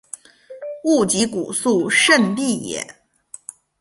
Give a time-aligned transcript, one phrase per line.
[0.85, 2.95] 勿吉古肃慎地也。